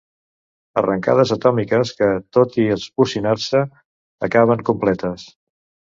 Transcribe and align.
Arrencades 0.81 1.33
atòmiques 1.35 1.91
que, 2.01 2.09
tot 2.37 2.57
i 2.63 2.67
esbocinar-se, 2.77 3.65
acaben 4.29 4.65
completes. 4.71 5.29